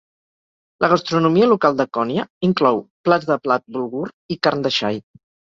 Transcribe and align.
La 0.85 0.87
gastronomia 0.93 1.49
local 1.51 1.77
de 1.81 1.87
Konya 1.97 2.25
inclou 2.49 2.81
plats 3.09 3.29
de 3.33 3.39
blat 3.45 3.67
bulgur 3.77 4.09
i 4.35 4.41
carn 4.49 4.67
de 4.67 4.75
xai. 4.81 5.01